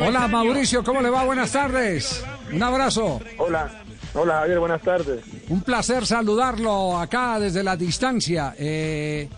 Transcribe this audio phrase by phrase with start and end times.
[0.00, 1.24] Hola Mauricio, ¿cómo le va?
[1.24, 2.24] Buenas tardes.
[2.52, 3.20] Un abrazo.
[3.38, 3.82] Hola,
[4.14, 5.20] hola Javier, buenas tardes.
[5.48, 8.54] Un placer saludarlo acá desde la distancia.
[8.58, 9.28] Eh,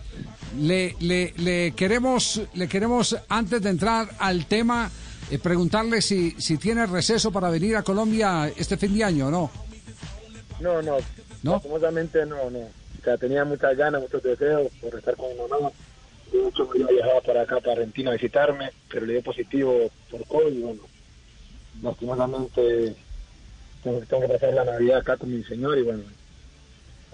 [0.59, 4.89] le, le, le, queremos, le queremos, antes de entrar al tema,
[5.29, 9.31] eh, preguntarle si, si tiene receso para venir a Colombia este fin de año o
[9.31, 9.51] no.
[10.59, 10.97] No, no.
[11.43, 11.61] ¿No?
[11.63, 12.59] No, no.
[12.59, 15.69] O sea, tenía muchas ganas, muchos deseos por estar con mi mamá.
[16.31, 20.25] De hecho, yo viajaba para acá, para Argentina, a visitarme, pero le dio positivo por
[20.27, 20.81] COVID y bueno,
[21.81, 22.95] lastimosamente
[23.83, 26.03] tengo, tengo que pasar la Navidad acá con mi señor y bueno,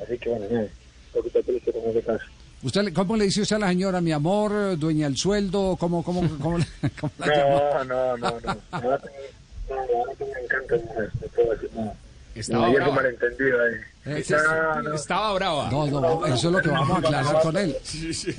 [0.01, 0.69] así que bueno, un
[1.13, 2.25] poquito triste con ese caso.
[2.63, 5.75] ¿Usted, ¿Cómo le dice usted a la señora, mi amor, dueña del sueldo?
[5.77, 6.57] ¿Cómo, cómo, cómo,
[6.99, 7.25] cómo la?
[7.27, 8.57] No, no, no, no.
[9.69, 11.95] No, me encanta no puedo decir nada.
[12.35, 12.95] Estaba un brava.
[12.95, 13.73] malentendido ahí.
[14.05, 14.95] Eh, No, no.
[14.95, 15.69] Estaba brava.
[15.71, 17.75] No, no, eso es lo que vamos a aclarar con él.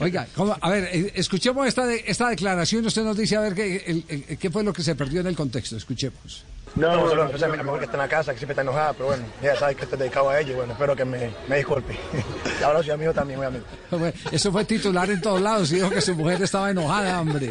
[0.01, 0.57] Oiga, ¿cómo?
[0.61, 2.85] a ver, eh, escuchemos esta, de- esta declaración.
[2.85, 5.29] Usted nos dice a ver qué, el- el- qué fue lo que se perdió en
[5.29, 5.77] el contexto.
[5.77, 6.45] Escuchemos.
[6.75, 8.93] No, No, no, no, mi mejor que está en la casa, que siempre está enojada,
[8.95, 11.57] pero bueno, ella sabe que estoy dedicado a ella y bueno, espero que me, me
[11.59, 11.97] disculpe.
[12.61, 13.65] Y ahora soy amigo también, muy amigo.
[13.91, 17.51] Fue- Eso fue titular en todos lados y dijo que su mujer estaba enojada, hombre.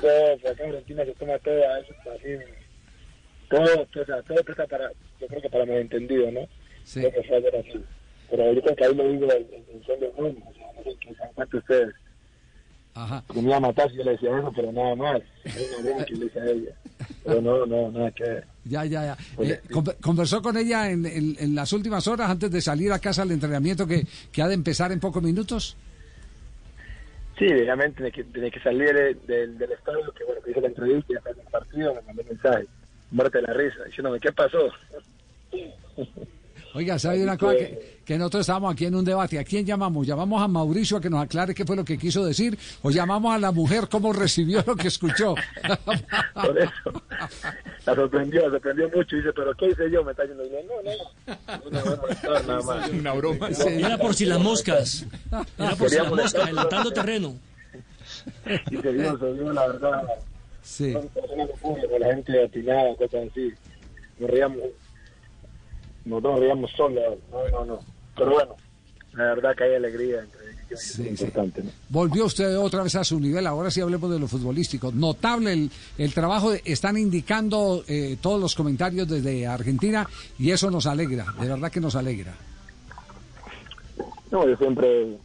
[0.00, 2.28] todo, pues acá en Argentina se toma todo a eso, así,
[3.50, 4.90] todo, todo, o sea, todo presta para,
[5.22, 6.40] yo creo que para malentendido, ¿no?
[6.84, 7.00] Sí.
[7.00, 7.84] Creo que fue así.
[8.30, 10.96] Pero yo creo que ahí lo digo en intención de uno, o sea, no sé
[11.00, 11.94] qué se dan cuenta ustedes,
[12.94, 13.24] Ajá.
[13.32, 15.20] que me iba a matar si yo le decía eso, pero nada más,
[16.06, 16.72] que le hice a ella.
[17.24, 18.44] Pero no, no, nada que ver.
[18.64, 19.16] Ya, ya, ya.
[19.36, 22.90] Pues, Eh, con- conversó con ella en, en- en las últimas horas antes de salir
[22.92, 25.76] a casa al entrenamiento que, que ha de empezar en pocos minutos.
[27.38, 31.06] Sí, obviamente tenía que, salir de- del, del estadio, que bueno, que hice la entrevista
[31.12, 32.66] y después del partido me mandó un mensaje,
[33.10, 34.58] muerte de la risa, diciéndome, ¿qué pasó?
[36.74, 37.56] Oiga, ¿sabe una cosa?
[37.56, 39.38] Que, que nosotros estábamos aquí en un debate.
[39.38, 40.06] ¿A quién llamamos?
[40.06, 42.58] ¿Llamamos a Mauricio a que nos aclare qué fue lo que quiso decir?
[42.82, 45.34] ¿O llamamos a la mujer cómo recibió lo que escuchó?
[46.34, 47.02] Por eso.
[47.84, 49.16] La sorprendió, la sorprendió mucho.
[49.16, 50.02] Y dice, ¿pero qué hice yo?
[50.02, 51.64] Me está diciendo, y yo, no, no.
[51.64, 52.88] No me voy a molestar nada más.
[52.92, 53.48] Una broma.
[53.48, 55.06] Era por si las moscas.
[55.58, 57.34] Era por si las moscas, adelantando terreno.
[58.70, 60.02] Y se la verdad.
[60.62, 60.94] Sí.
[61.60, 63.52] Público, la gente atinada, cosas así.
[64.18, 64.58] Nos reíamos.
[66.04, 67.02] Nosotros nos reíamos solos.
[67.30, 67.78] No, no, no.
[68.16, 68.56] Pero bueno,
[69.14, 70.20] la verdad que hay alegría.
[70.20, 71.08] entre- que es Sí, sí.
[71.24, 71.70] importante, ¿no?
[71.90, 73.46] Volvió usted otra vez a su nivel.
[73.46, 74.90] Ahora sí hablemos de lo futbolístico.
[74.92, 76.50] Notable el, el trabajo.
[76.52, 80.08] de- están indicando eh, todos los comentarios desde Argentina
[80.38, 81.26] y eso nos alegra.
[81.40, 82.34] De verdad que nos alegra.
[84.30, 85.18] No, yo siempre,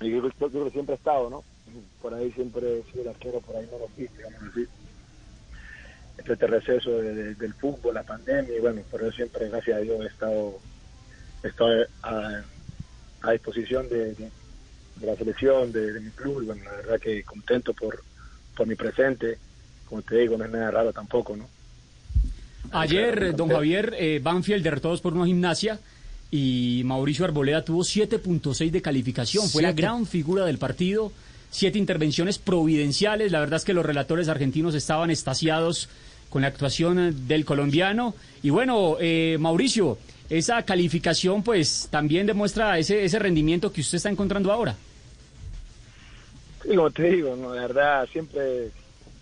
[0.00, 1.44] yo siempre he estado, ¿no?
[2.00, 4.66] Por ahí siempre he sido el arquero, por ahí no lo vi, digamos así.
[6.18, 9.76] Este, este receso de- de- del fútbol, la pandemia, y bueno, por eso siempre, gracias
[9.76, 10.58] a Dios, he estado,
[11.42, 11.70] he estado
[12.02, 12.42] a,
[13.22, 14.30] a disposición de, de-
[15.00, 18.02] la selección, de, mi club, y bueno, la verdad que contento por,
[18.56, 19.36] por mi presente.
[19.88, 21.48] Como te digo, no es nada raro tampoco, ¿no?
[22.70, 25.78] Ayer, don Javier, eh, Banfield derrotó dos por una gimnasia
[26.30, 29.48] y Mauricio Arboleda tuvo 7.6 de calificación.
[29.50, 31.12] Fue la gran figura del partido.
[31.52, 33.30] Siete intervenciones providenciales.
[33.30, 35.88] La verdad es que los relatores argentinos estaban estasiados
[36.30, 38.14] con la actuación del colombiano.
[38.42, 39.98] Y bueno, eh, Mauricio,
[40.30, 44.74] esa calificación pues también demuestra ese, ese rendimiento que usted está encontrando ahora.
[46.66, 48.70] Como te digo, no, la verdad, siempre,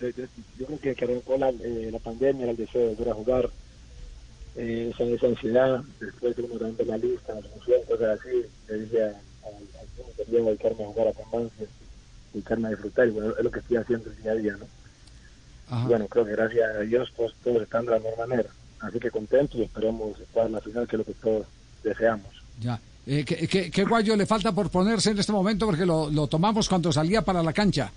[0.01, 3.51] yo creo que, arrancó la, eh, la pandemia, era el deseo de volver a jugar,
[4.57, 9.03] eh, esa, esa ansiedad, después de uno la lista, la función, cosas así, le dije
[9.03, 11.69] a- a- quería dedicarme a jugar a Cambances,
[12.33, 14.67] dedicarme a disfrutar, y bueno, es lo que estoy haciendo el día a día, ¿no?
[15.69, 15.87] Ajá.
[15.87, 18.49] Bueno, creo que gracias a Dios, pues todos están de la mejor manera,
[18.81, 21.47] así que contentos y esperemos estar en la final, que es lo que todos
[21.83, 22.43] deseamos.
[22.61, 22.81] Ya.
[23.07, 25.67] Eh, ¿qué, qué, qué guayo le falta por ponerse en este momento?
[25.67, 27.91] Porque lo, lo tomamos cuando salía para la cancha.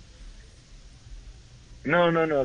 [1.84, 2.44] No, no, no,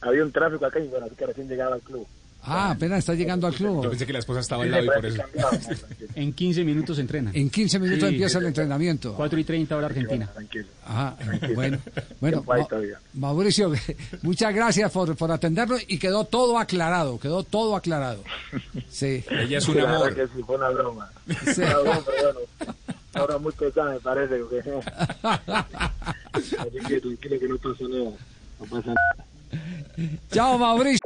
[0.00, 2.06] había un tráfico acá y bueno, así que recién llegaba al club.
[2.48, 3.90] Ah, apenas está llegando al Yo club.
[3.90, 5.16] pensé que la esposa estaba al lado y por eso.
[5.32, 6.08] tranquilo.
[6.14, 7.34] En 15 minutos entrenan.
[7.36, 9.14] En 15 minutos Sí, empieza sí, el entrenamiento.
[9.14, 10.26] 4 y 30 hora Argentina.
[10.32, 10.66] Tranquilo.
[10.86, 11.16] Ajá,
[11.54, 11.78] bueno,
[12.20, 12.62] bueno, Tiempo ahí
[13.14, 13.28] Ma-.
[13.28, 13.72] Mauricio,
[14.22, 18.22] muchas gracias por, por atenderlo y quedó todo aclarado, quedó todo aclarado.
[18.88, 20.14] Sí, Ella es un amor.
[20.14, 21.10] que sí, fue una broma.
[21.54, 21.60] Sí.
[21.62, 22.74] Una broma, pero bueno,
[23.14, 24.36] ahora muy pesada me parece.
[24.36, 24.62] Porque...
[26.32, 26.56] Así
[26.88, 28.10] que tranquilo que no pasa nada.
[28.60, 29.26] No pasa nada.
[30.30, 31.05] Chao, Mauricio.